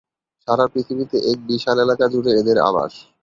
সারা 0.47 0.65
পৃথিবীতে 0.73 1.17
এক 1.31 1.39
বিশাল 1.49 1.77
এলাকা 1.85 2.05
জুড়ে 2.13 2.31
এদের 2.41 2.57
আবাস। 2.69 2.93